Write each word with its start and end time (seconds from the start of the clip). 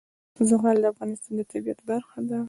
زغال 0.49 0.77
د 0.81 0.85
افغانستان 0.93 1.33
د 1.37 1.41
طبیعت 1.51 1.79
برخه 1.89 2.19
ده. 2.29 2.37